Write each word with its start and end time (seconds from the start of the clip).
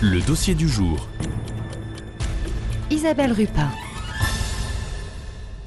Le 0.00 0.20
dossier 0.20 0.54
du 0.54 0.68
jour. 0.68 1.08
Isabelle 2.90 3.32
Rupin. 3.32 3.70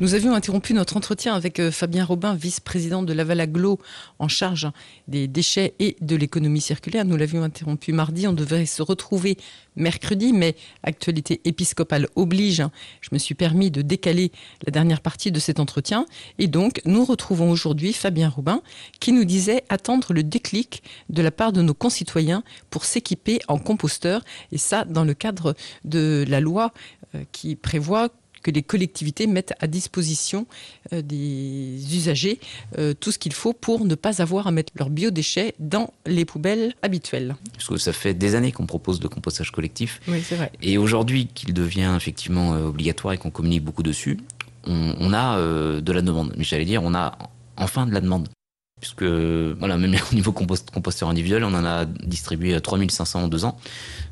Nous 0.01 0.13
avions 0.13 0.33
interrompu 0.33 0.73
notre 0.73 0.97
entretien 0.97 1.35
avec 1.35 1.57
euh, 1.57 1.71
Fabien 1.71 2.03
Robin, 2.03 2.35
vice-président 2.35 3.01
de 3.01 3.13
Laval 3.13 3.39
Aglo, 3.39 3.79
en 4.19 4.27
charge 4.27 4.67
des 5.07 5.29
déchets 5.29 5.73
et 5.79 5.95
de 6.01 6.17
l'économie 6.17 6.59
circulaire. 6.59 7.05
Nous 7.05 7.15
l'avions 7.15 7.43
interrompu 7.43 7.93
mardi. 7.93 8.27
On 8.27 8.33
devait 8.33 8.65
se 8.65 8.81
retrouver 8.81 9.37
mercredi, 9.77 10.33
mais 10.33 10.57
actualité 10.83 11.39
épiscopale 11.45 12.09
oblige. 12.17 12.61
Je 12.99 13.09
me 13.13 13.17
suis 13.17 13.35
permis 13.35 13.71
de 13.71 13.81
décaler 13.81 14.33
la 14.65 14.71
dernière 14.71 14.99
partie 14.99 15.31
de 15.31 15.39
cet 15.39 15.61
entretien. 15.61 16.05
Et 16.39 16.47
donc, 16.47 16.81
nous 16.83 17.05
retrouvons 17.05 17.49
aujourd'hui 17.49 17.93
Fabien 17.93 18.27
Robin, 18.27 18.61
qui 18.99 19.13
nous 19.13 19.23
disait 19.23 19.63
attendre 19.69 20.11
le 20.11 20.23
déclic 20.23 20.83
de 21.07 21.21
la 21.21 21.31
part 21.31 21.53
de 21.53 21.61
nos 21.61 21.73
concitoyens 21.73 22.43
pour 22.69 22.83
s'équiper 22.83 23.39
en 23.47 23.59
composteur. 23.59 24.25
Et 24.51 24.57
ça, 24.57 24.83
dans 24.83 25.05
le 25.05 25.13
cadre 25.13 25.55
de 25.85 26.25
la 26.27 26.41
loi 26.41 26.73
euh, 27.15 27.23
qui 27.31 27.55
prévoit 27.55 28.09
que 28.45 28.51
les 28.51 28.61
collectivités 28.61 29.25
mettent 29.25 29.55
à 29.59 29.65
disposition 29.65 30.45
euh, 30.93 31.01
des 31.01 31.95
usagers 31.95 32.39
euh, 32.77 32.93
tout 32.93 33.11
ce 33.11 33.17
qu'il 33.17 33.33
faut 33.33 33.53
pour 33.53 33.85
ne 33.85 33.95
pas 33.95 34.21
avoir 34.21 34.45
à 34.45 34.51
mettre 34.51 34.71
leurs 34.75 34.91
biodéchets 34.91 35.55
dans 35.57 35.91
les 36.05 36.25
poubelles 36.25 36.75
habituelles. 36.83 37.35
Parce 37.53 37.67
que 37.67 37.77
ça 37.77 37.91
fait 37.91 38.13
des 38.13 38.35
années 38.35 38.51
qu'on 38.51 38.67
propose 38.67 39.01
le 39.01 39.09
compostage 39.09 39.51
collectif. 39.51 39.99
Oui, 40.07 40.21
c'est 40.23 40.35
vrai. 40.35 40.51
Et 40.61 40.77
aujourd'hui 40.77 41.25
qu'il 41.25 41.55
devient 41.55 41.93
effectivement 41.97 42.53
euh, 42.53 42.67
obligatoire 42.67 43.15
et 43.15 43.17
qu'on 43.17 43.31
communique 43.31 43.63
beaucoup 43.63 43.83
dessus, 43.83 44.19
on, 44.67 45.13
a 45.13 45.39
de 45.39 45.91
la 45.91 46.01
demande. 46.01 46.33
Mais 46.37 46.43
j'allais 46.43 46.65
dire, 46.65 46.81
on 46.83 46.95
a 46.95 47.17
enfin 47.55 47.85
de 47.85 47.93
la 47.93 48.01
demande. 48.01 48.27
Puisque, 48.81 49.03
voilà, 49.03 49.77
même 49.77 49.95
au 50.11 50.15
niveau 50.15 50.33
composteur 50.33 51.07
individuel, 51.07 51.45
on 51.45 51.53
en 51.53 51.63
a 51.65 51.85
distribué 51.85 52.59
3500 52.59 53.23
en 53.23 53.27
deux 53.29 53.45
ans. 53.45 53.57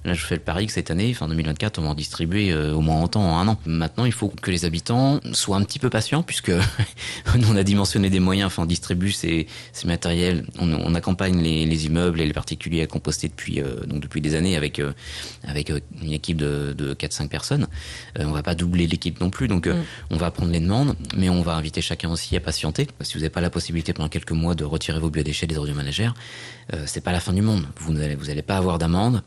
Là, 0.06 0.14
je 0.14 0.26
fais 0.26 0.36
le 0.36 0.42
pari 0.42 0.68
que 0.68 0.72
cette 0.72 0.90
année, 0.90 1.14
fin 1.14 1.28
2024, 1.28 1.80
on 1.80 1.84
va 1.84 1.90
en 1.90 1.94
distribuer 1.94 2.52
euh, 2.52 2.74
au 2.74 2.80
moins 2.80 3.02
autant 3.04 3.24
en 3.24 3.40
un 3.40 3.48
an. 3.50 3.60
Maintenant, 3.66 4.06
il 4.06 4.14
faut 4.14 4.30
que 4.30 4.52
les 4.52 4.64
habitants 4.64 5.20
soient 5.34 5.58
un 5.58 5.64
petit 5.64 5.80
peu 5.80 5.90
patients, 5.90 6.24
puisque 6.24 6.50
nous, 7.38 7.52
on 7.52 7.58
a 7.58 7.64
dimensionné 7.64 8.10
des 8.10 8.22
moyens, 8.22 8.48
enfin, 8.48 8.64
on 8.64 8.66
distribue 8.66 9.12
ces, 9.12 9.48
ces 9.74 9.88
matériels, 9.88 10.46
on, 10.60 10.74
on 10.74 10.96
accompagne 10.96 11.42
les, 11.42 11.66
les, 11.66 11.86
immeubles 11.86 12.22
et 12.22 12.26
les 12.26 12.34
particuliers 12.34 12.82
à 12.82 12.88
composter 12.88 13.28
depuis, 13.28 13.60
euh, 13.60 13.86
donc 13.86 14.02
depuis 14.02 14.22
des 14.22 14.34
années 14.36 14.56
avec, 14.56 14.80
euh, 14.80 14.94
avec 15.46 15.72
une 16.02 16.14
équipe 16.14 16.38
de, 16.38 16.74
de 16.78 16.94
4-5 16.94 17.28
personnes. 17.28 17.68
on 18.18 18.32
va 18.32 18.44
pas 18.44 18.56
doubler 18.56 18.88
l'équipe 18.88 19.20
non 19.20 19.30
plus, 19.30 19.50
donc 19.50 19.68
mm. 19.68 19.84
on 20.10 20.18
va 20.18 20.32
prendre 20.32 20.52
les 20.52 20.62
demandes, 20.62 20.96
mais 21.18 21.30
on 21.30 21.42
va 21.42 21.56
inviter 21.56 21.82
chacun 21.82 22.10
aussi 22.10 22.36
à 22.38 22.40
patienter. 22.40 22.88
Si 23.02 23.16
vous 23.16 23.20
n'avez 23.20 23.30
pas 23.30 23.42
la 23.42 23.50
possibilité 23.50 23.92
pendant 23.92 24.10
quelques 24.10 24.32
mois 24.32 24.53
de 24.56 24.64
retirer 24.64 25.00
vos 25.00 25.10
biodéchets 25.10 25.48
des 25.48 25.58
ordures 25.58 25.76
ménagères, 25.76 26.14
c'est 26.86 27.02
pas 27.02 27.12
la 27.12 27.20
fin 27.20 27.34
du 27.34 27.42
monde. 27.42 27.66
Vous 27.78 27.92
n'allez 27.94 28.16
vous 28.16 28.30
allez 28.30 28.42
pas 28.42 28.56
avoir 28.58 28.78
d'amende. 28.78 29.22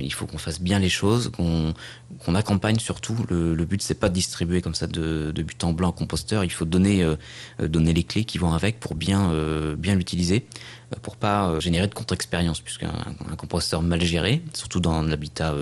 il 0.00 0.12
faut 0.12 0.26
qu'on 0.26 0.38
fasse 0.38 0.60
bien 0.60 0.78
les 0.78 0.88
choses, 0.88 1.32
qu'on 1.36 2.34
accompagne 2.34 2.78
surtout. 2.78 3.16
Le, 3.28 3.54
le 3.54 3.64
but, 3.64 3.82
c'est 3.82 3.94
pas 3.94 4.08
de 4.08 4.14
distribuer 4.14 4.62
comme 4.62 4.74
ça 4.74 4.86
de, 4.86 5.32
de, 5.34 5.42
but 5.42 5.62
en 5.64 5.72
blanc 5.72 5.92
composteur. 5.92 6.44
Il 6.44 6.50
faut 6.50 6.64
donner, 6.64 7.02
euh, 7.02 7.16
donner 7.60 7.92
les 7.92 8.04
clés 8.04 8.24
qui 8.24 8.38
vont 8.38 8.52
avec 8.52 8.80
pour 8.80 8.94
bien, 8.94 9.30
euh, 9.30 9.76
bien 9.76 9.94
l'utiliser, 9.94 10.46
euh, 10.92 10.96
pour 11.02 11.16
pas 11.16 11.58
générer 11.60 11.86
de 11.86 11.94
contre-expérience, 11.94 12.60
puisqu'un 12.60 12.92
un 13.30 13.36
composteur 13.36 13.82
mal 13.82 14.02
géré, 14.02 14.42
surtout 14.54 14.80
dans 14.80 15.02
l'habitat 15.02 15.54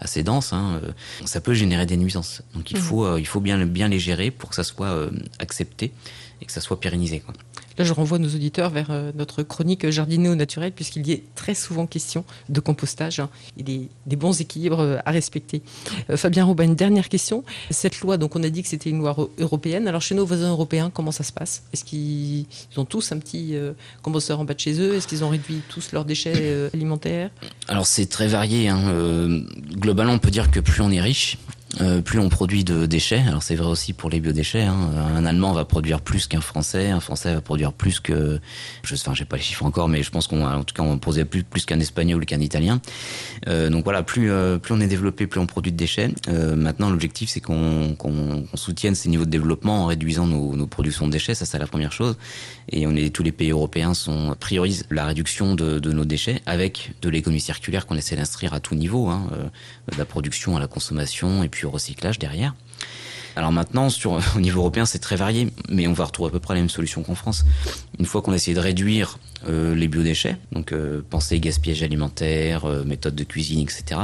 assez 0.00 0.22
dense, 0.22 0.52
hein, 0.52 0.80
ça 1.24 1.40
peut 1.40 1.54
générer 1.54 1.86
des 1.86 1.96
nuisances. 1.96 2.42
Donc 2.54 2.70
il 2.70 2.78
mmh. 2.78 2.80
faut, 2.80 3.18
il 3.18 3.26
faut 3.26 3.40
bien, 3.40 3.64
bien 3.66 3.88
les 3.88 3.98
gérer 3.98 4.30
pour 4.30 4.50
que 4.50 4.54
ça 4.54 4.64
soit 4.64 5.08
accepté 5.38 5.92
et 6.40 6.46
que 6.46 6.52
ça 6.52 6.60
soit 6.60 6.80
pérennisé. 6.80 7.20
Quoi. 7.20 7.34
Là, 7.78 7.84
je 7.84 7.92
renvoie 7.92 8.18
nos 8.18 8.28
auditeurs 8.28 8.70
vers 8.70 8.90
euh, 8.90 9.12
notre 9.14 9.44
chronique 9.44 9.88
Jardiné 9.88 10.28
au 10.28 10.34
naturel, 10.34 10.72
puisqu'il 10.72 11.06
y 11.06 11.12
est 11.12 11.22
très 11.36 11.54
souvent 11.54 11.86
question 11.86 12.24
de 12.48 12.58
compostage 12.58 13.20
hein, 13.20 13.30
et 13.56 13.62
des, 13.62 13.88
des, 14.06 14.16
bons 14.16 14.40
équilibres 14.40 14.80
euh, 14.80 14.98
à 15.04 15.12
respecter. 15.12 15.62
Euh, 16.10 16.16
Fabien 16.16 16.44
Robin, 16.44 16.64
une 16.64 16.74
dernière 16.74 17.08
question. 17.08 17.44
Cette 17.70 18.00
loi, 18.00 18.16
donc 18.16 18.34
on 18.34 18.42
a 18.42 18.48
dit 18.48 18.62
que 18.62 18.68
c'était 18.68 18.90
une 18.90 18.98
loi 18.98 19.16
européenne. 19.38 19.86
Alors 19.86 20.02
chez 20.02 20.16
nos 20.16 20.26
voisins 20.26 20.50
européens, 20.50 20.90
comment 20.92 21.12
ça 21.12 21.22
se 21.22 21.32
passe? 21.32 21.62
Est-ce 21.72 21.84
qu'ils 21.84 22.46
ont 22.76 22.84
tous 22.84 23.12
un 23.12 23.18
petit 23.18 23.54
composteur 24.02 24.40
en 24.40 24.44
bas 24.44 24.54
de 24.54 24.60
chez 24.60 24.80
eux? 24.80 24.96
Est-ce 24.96 25.06
qu'ils 25.06 25.22
ont 25.22 25.28
réduit 25.28 25.60
tous 25.68 25.92
leurs 25.92 26.04
déchets 26.04 26.70
alimentaires? 26.74 27.30
Alors 27.68 27.86
c'est 27.86 28.06
très 28.06 28.26
varié. 28.26 28.68
Hein. 28.68 29.44
globalement, 29.72 30.14
on 30.14 30.18
peut 30.18 30.30
dire 30.30 30.50
que 30.50 30.60
plus 30.60 30.82
on 30.82 30.90
est 30.90 31.00
riche, 31.00 31.38
euh, 31.80 32.00
plus 32.00 32.18
on 32.18 32.28
produit 32.28 32.64
de 32.64 32.86
déchets. 32.86 33.22
Alors 33.26 33.42
c'est 33.42 33.54
vrai 33.54 33.68
aussi 33.68 33.92
pour 33.92 34.10
les 34.10 34.20
biodéchets. 34.20 34.62
Hein. 34.62 34.90
Un 35.16 35.24
Allemand 35.24 35.52
va 35.52 35.64
produire 35.64 36.00
plus 36.00 36.26
qu'un 36.26 36.40
Français, 36.40 36.90
un 36.90 37.00
Français 37.00 37.34
va 37.34 37.40
produire 37.40 37.72
plus 37.72 38.00
que, 38.00 38.40
je, 38.82 38.94
enfin 38.94 39.14
j'ai 39.14 39.24
pas 39.24 39.36
les 39.36 39.42
chiffres 39.42 39.64
encore, 39.64 39.88
mais 39.88 40.02
je 40.02 40.10
pense 40.10 40.26
qu'on, 40.26 40.44
en 40.44 40.64
tout 40.64 40.74
cas, 40.74 40.82
on 40.82 40.98
produit 40.98 41.24
plus 41.24 41.44
plus 41.44 41.64
qu'un 41.64 41.80
Espagnol 41.80 42.22
ou 42.22 42.24
qu'un 42.24 42.40
Italien. 42.40 42.80
Euh, 43.48 43.70
donc 43.70 43.84
voilà, 43.84 44.02
plus 44.02 44.30
euh, 44.30 44.58
plus 44.58 44.74
on 44.74 44.80
est 44.80 44.86
développé, 44.86 45.26
plus 45.26 45.40
on 45.40 45.46
produit 45.46 45.72
de 45.72 45.76
déchets. 45.76 46.10
Euh, 46.28 46.56
maintenant, 46.56 46.90
l'objectif 46.90 47.30
c'est 47.30 47.40
qu'on 47.40 47.94
qu'on 47.96 48.46
soutienne 48.54 48.94
ces 48.94 49.08
niveaux 49.08 49.24
de 49.24 49.30
développement 49.30 49.84
en 49.84 49.86
réduisant 49.86 50.26
nos, 50.26 50.56
nos 50.56 50.66
productions 50.66 51.06
de 51.06 51.12
déchets. 51.12 51.34
Ça 51.34 51.46
c'est 51.46 51.58
la 51.58 51.66
première 51.66 51.92
chose. 51.92 52.16
Et 52.70 52.86
on 52.86 52.94
est 52.94 53.14
tous 53.14 53.22
les 53.22 53.32
pays 53.32 53.50
européens 53.50 53.94
sont 53.94 54.36
priorisent 54.38 54.84
la 54.90 55.06
réduction 55.06 55.54
de, 55.54 55.78
de 55.78 55.92
nos 55.92 56.04
déchets 56.04 56.42
avec 56.44 56.92
de 57.02 57.08
l'économie 57.08 57.40
circulaire 57.40 57.86
qu'on 57.86 57.96
essaie 57.96 58.16
d'instruire 58.16 58.52
à 58.52 58.60
tout 58.60 58.74
niveau, 58.74 59.08
hein, 59.08 59.26
de 59.90 59.96
la 59.96 60.04
production 60.04 60.56
à 60.56 60.60
la 60.60 60.66
consommation 60.66 61.42
et 61.42 61.48
puis 61.48 61.66
recyclage 61.70 62.18
derrière. 62.18 62.54
Alors 63.38 63.52
maintenant, 63.52 63.88
sur, 63.88 64.20
au 64.36 64.40
niveau 64.40 64.60
européen, 64.60 64.84
c'est 64.84 64.98
très 64.98 65.14
varié, 65.14 65.48
mais 65.68 65.86
on 65.86 65.92
va 65.92 66.04
retrouver 66.04 66.28
à 66.28 66.32
peu 66.32 66.40
près 66.40 66.54
la 66.54 66.60
même 66.60 66.68
solution 66.68 67.04
qu'en 67.04 67.14
France. 67.14 67.44
Une 68.00 68.04
fois 68.04 68.20
qu'on 68.20 68.32
a 68.32 68.34
essayé 68.34 68.56
de 68.56 68.60
réduire 68.60 69.18
euh, 69.48 69.76
les 69.76 69.86
biodéchets, 69.86 70.36
donc 70.50 70.72
euh, 70.72 71.02
penser 71.08 71.38
gaspillage 71.38 71.84
alimentaire, 71.84 72.64
euh, 72.64 72.82
méthode 72.82 73.14
de 73.14 73.22
cuisine, 73.22 73.60
etc. 73.60 74.00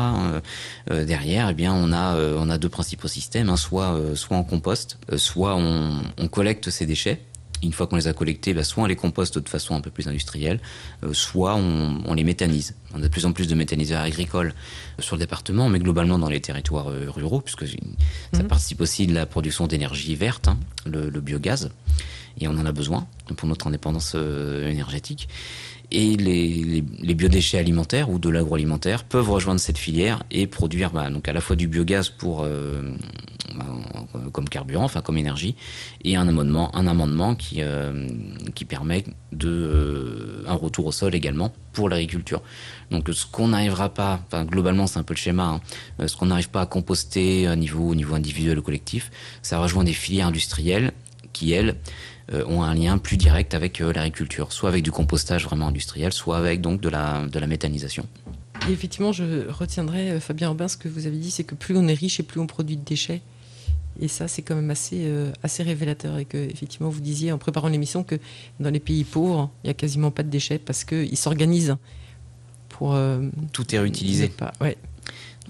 Euh, 0.90 1.04
derrière, 1.04 1.48
eh 1.50 1.54
bien, 1.54 1.74
on 1.74 1.92
a 1.92 2.16
on 2.16 2.48
a 2.48 2.58
deux 2.58 2.68
principaux 2.68 3.08
systèmes, 3.08 3.48
hein, 3.48 3.56
soit 3.56 3.98
soit 4.14 4.36
on 4.36 4.44
composte, 4.44 4.98
soit 5.16 5.56
on, 5.56 6.00
on 6.16 6.28
collecte 6.28 6.70
ces 6.70 6.86
déchets 6.86 7.20
une 7.64 7.72
fois 7.72 7.86
qu'on 7.86 7.96
les 7.96 8.06
a 8.06 8.12
collectés, 8.12 8.54
bah, 8.54 8.64
soit 8.64 8.84
on 8.84 8.86
les 8.86 8.96
composte 8.96 9.38
de 9.38 9.48
façon 9.48 9.74
un 9.74 9.80
peu 9.80 9.90
plus 9.90 10.08
industrielle, 10.08 10.60
euh, 11.02 11.12
soit 11.12 11.56
on, 11.56 12.02
on, 12.04 12.14
les 12.14 12.24
méthanise. 12.24 12.74
On 12.94 12.98
a 12.98 13.02
de 13.02 13.08
plus 13.08 13.26
en 13.26 13.32
plus 13.32 13.46
de 13.46 13.54
méthaniseurs 13.54 14.02
agricoles 14.02 14.54
euh, 14.98 15.02
sur 15.02 15.16
le 15.16 15.20
département, 15.20 15.68
mais 15.68 15.78
globalement 15.78 16.18
dans 16.18 16.28
les 16.28 16.40
territoires 16.40 16.88
euh, 16.88 17.06
ruraux, 17.08 17.40
puisque 17.40 17.66
ça 17.66 18.42
mmh. 18.42 18.46
participe 18.46 18.80
aussi 18.80 19.06
de 19.06 19.14
la 19.14 19.26
production 19.26 19.66
d'énergie 19.66 20.14
verte, 20.14 20.48
hein, 20.48 20.58
le, 20.86 21.10
le, 21.10 21.20
biogaz, 21.20 21.70
et 22.38 22.48
on 22.48 22.52
en 22.52 22.66
a 22.66 22.72
besoin 22.72 23.06
pour 23.36 23.48
notre 23.48 23.66
indépendance 23.66 24.14
énergétique 24.14 25.28
et 25.90 26.16
les, 26.16 26.48
les, 26.48 26.84
les, 27.00 27.14
biodéchets 27.14 27.58
alimentaires 27.58 28.10
ou 28.10 28.18
de 28.18 28.28
l'agroalimentaire 28.28 29.04
peuvent 29.04 29.30
rejoindre 29.30 29.60
cette 29.60 29.78
filière 29.78 30.22
et 30.30 30.46
produire 30.46 30.90
bah, 30.90 31.10
donc 31.10 31.28
à 31.28 31.32
la 31.32 31.40
fois 31.40 31.56
du 31.56 31.68
biogaz 31.68 32.08
pour 32.08 32.42
euh, 32.42 32.94
comme 34.30 34.48
carburant, 34.48 34.84
enfin 34.84 35.00
comme 35.00 35.18
énergie, 35.18 35.54
et 36.02 36.16
un 36.16 36.28
amendement, 36.28 36.74
un 36.76 36.86
amendement 36.86 37.34
qui 37.34 37.56
euh, 37.60 38.08
qui 38.54 38.64
permet 38.64 39.04
de 39.32 39.48
euh, 39.48 40.44
un 40.46 40.54
retour 40.54 40.86
au 40.86 40.92
sol 40.92 41.14
également 41.14 41.52
pour 41.72 41.88
l'agriculture. 41.88 42.42
Donc 42.90 43.08
ce 43.12 43.26
qu'on 43.26 43.48
n'arrivera 43.48 43.88
pas, 43.88 44.20
enfin 44.26 44.44
globalement 44.44 44.86
c'est 44.86 44.98
un 44.98 45.02
peu 45.02 45.14
le 45.14 45.18
schéma, 45.18 45.60
hein, 45.98 46.06
ce 46.06 46.16
qu'on 46.16 46.26
n'arrive 46.26 46.50
pas 46.50 46.62
à 46.62 46.66
composter 46.66 47.48
au 47.48 47.56
niveau 47.56 48.14
individuel 48.14 48.58
ou 48.58 48.62
collectif, 48.62 49.10
ça 49.42 49.58
rejoint 49.58 49.84
des 49.84 49.92
filières 49.92 50.28
industrielles 50.28 50.92
qui 51.32 51.52
elles 51.52 51.76
euh, 52.32 52.42
ont 52.46 52.62
un 52.62 52.74
lien 52.74 52.96
plus 52.96 53.18
direct 53.18 53.52
avec 53.52 53.82
euh, 53.82 53.92
l'agriculture, 53.92 54.50
soit 54.50 54.70
avec 54.70 54.82
du 54.82 54.90
compostage 54.90 55.44
vraiment 55.44 55.68
industriel, 55.68 56.10
soit 56.10 56.38
avec 56.38 56.62
donc 56.62 56.80
de 56.80 56.88
la, 56.88 57.26
de 57.26 57.38
la 57.38 57.46
méthanisation. 57.46 58.06
Effectivement, 58.70 59.12
je 59.12 59.46
retiendrai, 59.50 60.12
euh, 60.12 60.20
Fabien 60.20 60.48
Robin, 60.48 60.66
ce 60.66 60.78
que 60.78 60.88
vous 60.88 61.06
avez 61.06 61.18
dit, 61.18 61.30
c'est 61.30 61.44
que 61.44 61.54
plus 61.54 61.76
on 61.76 61.86
est 61.86 61.94
riche 61.94 62.20
et 62.20 62.22
plus 62.22 62.40
on 62.40 62.46
produit 62.46 62.78
de 62.78 62.84
déchets. 62.84 63.20
Et 64.00 64.08
ça, 64.08 64.26
c'est 64.28 64.42
quand 64.42 64.56
même 64.56 64.70
assez, 64.70 65.04
euh, 65.04 65.32
assez 65.42 65.62
révélateur. 65.62 66.18
Et 66.18 66.24
que, 66.24 66.36
effectivement, 66.36 66.88
vous 66.88 67.00
disiez 67.00 67.32
en 67.32 67.38
préparant 67.38 67.68
l'émission 67.68 68.02
que 68.02 68.16
dans 68.60 68.70
les 68.70 68.80
pays 68.80 69.04
pauvres, 69.04 69.50
il 69.62 69.68
n'y 69.68 69.70
a 69.70 69.74
quasiment 69.74 70.10
pas 70.10 70.22
de 70.22 70.30
déchets 70.30 70.58
parce 70.58 70.84
qu'ils 70.84 71.16
s'organisent 71.16 71.76
pour. 72.68 72.94
Euh, 72.94 73.28
Tout 73.52 73.74
est 73.74 73.78
réutilisé. 73.78 74.28
Pas, 74.28 74.52
ouais. 74.60 74.76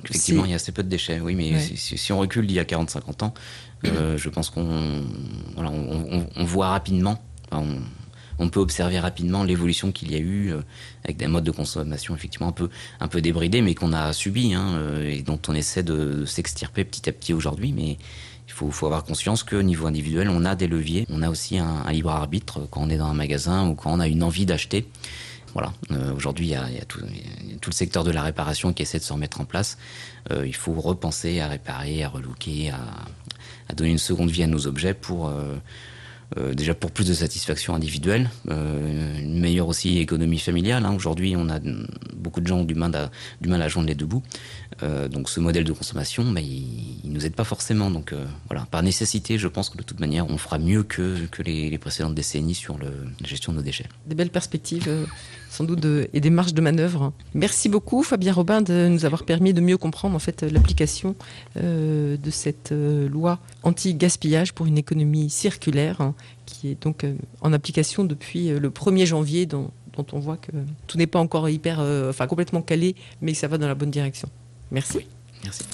Effectivement, 0.04 0.44
il 0.44 0.50
y 0.50 0.52
a 0.52 0.56
assez 0.56 0.72
peu 0.72 0.82
de 0.82 0.88
déchets, 0.88 1.20
oui, 1.20 1.34
mais 1.34 1.52
ouais. 1.52 1.60
si, 1.60 1.96
si, 1.96 2.12
on 2.12 2.18
recule 2.18 2.46
d'il 2.46 2.56
y 2.56 2.60
a 2.60 2.64
40-50 2.64 3.24
ans, 3.24 3.34
euh, 3.86 4.16
je 4.18 4.28
pense 4.28 4.50
qu'on 4.50 5.02
voilà, 5.54 5.70
on, 5.70 6.06
on, 6.12 6.26
on, 6.36 6.44
voit 6.44 6.68
rapidement, 6.68 7.22
enfin, 7.50 7.64
on, 8.38 8.44
on, 8.44 8.50
peut 8.50 8.60
observer 8.60 8.98
rapidement 8.98 9.44
l'évolution 9.44 9.92
qu'il 9.92 10.12
y 10.12 10.16
a 10.16 10.18
eu 10.18 10.52
avec 11.04 11.16
des 11.16 11.26
modes 11.26 11.44
de 11.44 11.52
consommation 11.52 12.14
effectivement 12.14 12.48
un 12.48 12.52
peu, 12.52 12.68
un 13.00 13.08
peu 13.08 13.22
débridés, 13.22 13.62
mais 13.62 13.74
qu'on 13.74 13.94
a 13.94 14.12
subi 14.12 14.52
hein, 14.52 14.78
et 15.02 15.22
dont 15.22 15.40
on 15.48 15.54
essaie 15.54 15.84
de, 15.84 16.12
de 16.12 16.24
s'extirper 16.26 16.84
petit 16.84 17.08
à 17.08 17.12
petit 17.12 17.32
aujourd'hui. 17.32 17.72
Mais 17.72 17.96
il 18.46 18.52
faut, 18.52 18.70
faut, 18.70 18.86
avoir 18.86 19.04
conscience 19.04 19.42
qu'au 19.42 19.62
niveau 19.62 19.86
individuel, 19.86 20.28
on 20.28 20.44
a 20.44 20.54
des 20.54 20.66
leviers, 20.66 21.06
on 21.10 21.22
a 21.22 21.30
aussi 21.30 21.58
un, 21.58 21.82
un, 21.86 21.92
libre 21.92 22.10
arbitre 22.10 22.60
quand 22.70 22.82
on 22.82 22.90
est 22.90 22.98
dans 22.98 23.06
un 23.06 23.14
magasin 23.14 23.68
ou 23.68 23.74
quand 23.74 23.92
on 23.92 24.00
a 24.00 24.08
une 24.08 24.22
envie 24.22 24.46
d'acheter. 24.46 24.86
Voilà. 25.54 25.72
Euh, 25.92 26.12
Aujourd'hui, 26.14 26.46
il, 26.46 26.50
y 26.50 26.54
a, 26.54 26.68
il 26.68 26.76
y 26.76 26.80
a 26.80 26.84
tout, 26.84 27.00
il 27.08 27.52
y 27.52 27.54
a 27.54 27.58
tout 27.58 27.70
le 27.70 27.74
secteur 27.74 28.04
de 28.04 28.10
la 28.10 28.22
réparation 28.22 28.72
qui 28.72 28.82
essaie 28.82 28.98
de 28.98 29.04
se 29.04 29.12
remettre 29.12 29.40
en 29.40 29.44
place. 29.44 29.78
Euh, 30.30 30.46
il 30.46 30.54
faut 30.54 30.72
repenser 30.72 31.40
à 31.40 31.48
réparer, 31.48 32.02
à 32.02 32.08
relooker, 32.08 32.70
à, 32.70 32.80
à 33.68 33.74
donner 33.74 33.90
une 33.90 33.98
seconde 33.98 34.30
vie 34.30 34.42
à 34.42 34.46
nos 34.46 34.66
objets 34.66 34.94
pour, 34.94 35.28
euh, 35.28 35.56
Euh, 36.36 36.52
déjà 36.52 36.74
pour 36.74 36.90
plus 36.90 37.06
de 37.06 37.14
satisfaction 37.14 37.74
individuelle, 37.74 38.28
euh, 38.50 39.18
une 39.20 39.38
meilleure 39.38 39.68
aussi 39.68 39.98
économie 39.98 40.40
familiale. 40.40 40.84
Hein. 40.84 40.94
Aujourd'hui, 40.94 41.36
on 41.36 41.48
a 41.48 41.60
beaucoup 42.24 42.40
de 42.40 42.46
gens 42.46 42.58
ont 42.58 42.64
du 42.64 42.74
mal 42.74 42.96
à, 42.96 43.10
du 43.40 43.48
mal 43.48 43.62
à 43.62 43.68
joindre 43.68 43.88
les 43.88 43.94
deux 43.94 44.06
bouts. 44.06 44.22
Euh, 44.82 45.08
donc 45.08 45.28
ce 45.28 45.38
modèle 45.38 45.64
de 45.64 45.72
consommation, 45.72 46.24
bah, 46.32 46.40
il, 46.40 46.98
il 47.04 47.12
nous 47.12 47.24
aide 47.24 47.34
pas 47.34 47.44
forcément. 47.44 47.90
Donc 47.90 48.12
euh, 48.12 48.24
voilà, 48.48 48.66
par 48.70 48.82
nécessité, 48.82 49.38
je 49.38 49.46
pense 49.46 49.70
que 49.70 49.78
de 49.78 49.82
toute 49.82 50.00
manière, 50.00 50.28
on 50.28 50.38
fera 50.38 50.58
mieux 50.58 50.82
que, 50.82 51.26
que 51.30 51.42
les, 51.42 51.78
précédentes 51.78 52.14
décennies 52.14 52.54
sur 52.54 52.78
la 52.78 52.88
gestion 53.26 53.52
de 53.52 53.58
nos 53.58 53.62
déchets. 53.62 53.86
Des 54.06 54.14
belles 54.14 54.30
perspectives, 54.30 54.88
euh, 54.88 55.04
sans 55.50 55.64
doute, 55.64 55.84
et 56.12 56.20
des 56.20 56.30
marges 56.30 56.54
de 56.54 56.60
manœuvre. 56.60 57.12
Merci 57.34 57.68
beaucoup, 57.68 58.02
Fabien 58.02 58.32
Robin, 58.32 58.62
de 58.62 58.88
nous 58.88 59.04
avoir 59.04 59.24
permis 59.24 59.52
de 59.52 59.60
mieux 59.60 59.76
comprendre 59.76 60.16
en 60.16 60.18
fait 60.18 60.42
l'application 60.42 61.14
de 61.56 62.30
cette 62.30 62.72
loi 62.72 63.38
anti-gaspillage 63.62 64.52
pour 64.54 64.66
une 64.66 64.78
économie 64.78 65.30
circulaire, 65.30 66.00
hein, 66.00 66.14
qui 66.46 66.68
est 66.68 66.82
donc 66.82 67.04
en 67.40 67.52
application 67.52 68.04
depuis 68.04 68.48
le 68.48 68.70
1er 68.70 69.04
janvier, 69.04 69.46
dont 69.96 70.06
on 70.12 70.18
voit 70.18 70.36
que 70.36 70.52
tout 70.86 70.98
n'est 70.98 71.06
pas 71.06 71.20
encore 71.20 71.48
hyper, 71.48 71.80
euh, 71.80 72.10
enfin 72.10 72.26
complètement 72.26 72.62
calé, 72.62 72.94
mais 73.20 73.34
ça 73.34 73.48
va 73.48 73.58
dans 73.58 73.68
la 73.68 73.74
bonne 73.74 73.90
direction. 73.90 74.28
Merci. 74.70 75.06
Merci. 75.44 75.64